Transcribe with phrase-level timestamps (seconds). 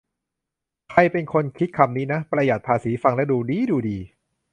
[0.89, 3.97] ใครเป็นคนคิดคำนี้นะ "ประหยัดภาษี" ฟังแล้วดูดี๊ดูดี